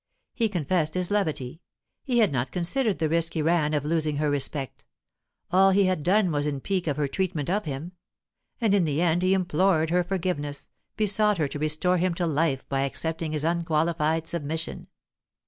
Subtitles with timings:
[0.33, 1.61] He confessed his levity;
[2.01, 4.83] he had not considered the risk he ran of losing her respect;
[5.51, 7.91] all he had done was in pique at her treatment of him.
[8.59, 12.67] And in the end he implored her forgiveness, besought her to restore him to life
[12.67, 14.87] by accepting his unqualified submission.